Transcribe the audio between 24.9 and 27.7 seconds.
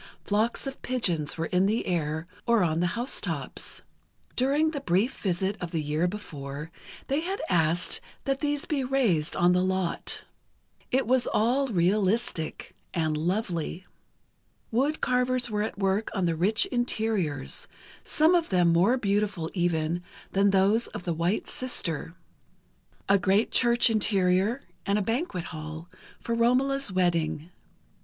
a banquet hall, for Romola's wedding.